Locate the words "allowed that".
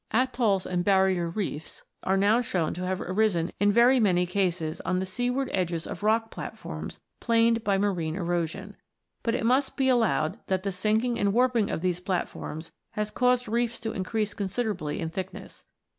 9.89-10.63